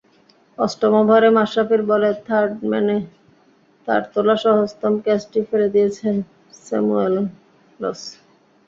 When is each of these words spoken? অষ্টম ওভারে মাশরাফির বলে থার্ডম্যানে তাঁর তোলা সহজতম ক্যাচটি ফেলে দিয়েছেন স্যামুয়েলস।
অষ্টম 0.57 0.93
ওভারে 1.01 1.29
মাশরাফির 1.37 1.81
বলে 1.91 2.09
থার্ডম্যানে 2.25 2.97
তাঁর 3.87 4.01
তোলা 4.13 4.35
সহজতম 4.43 4.93
ক্যাচটি 5.05 5.39
ফেলে 5.49 5.67
দিয়েছেন 5.75 6.15
স্যামুয়েলস। 6.63 8.01